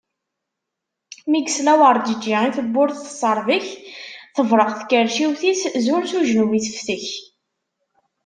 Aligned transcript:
Mi 1.29 1.39
yesla 1.41 1.73
werǧeǧǧi 1.79 2.33
i 2.47 2.49
tewwurt 2.57 2.97
teṣṣerbek, 3.03 3.67
tebreq 4.35 4.69
tkerciwt-is 4.79 5.61
zun 5.85 6.03
s 6.09 6.11
ujenwi 6.19 6.59
teftek. 6.65 7.05